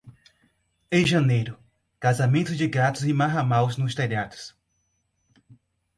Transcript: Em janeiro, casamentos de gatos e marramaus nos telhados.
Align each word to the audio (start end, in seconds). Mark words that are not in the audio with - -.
Em 0.91 1.05
janeiro, 1.05 1.59
casamentos 1.99 2.57
de 2.57 2.67
gatos 2.67 3.03
e 3.05 3.13
marramaus 3.13 3.77
nos 3.77 3.93
telhados. 3.93 4.55